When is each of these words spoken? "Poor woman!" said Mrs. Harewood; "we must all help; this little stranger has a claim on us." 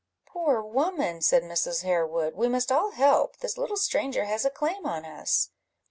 "Poor 0.25 0.63
woman!" 0.63 1.21
said 1.21 1.43
Mrs. 1.43 1.83
Harewood; 1.83 2.33
"we 2.33 2.47
must 2.47 2.71
all 2.71 2.89
help; 2.89 3.37
this 3.37 3.55
little 3.55 3.77
stranger 3.77 4.25
has 4.25 4.43
a 4.43 4.49
claim 4.49 4.87
on 4.87 5.05
us." 5.05 5.51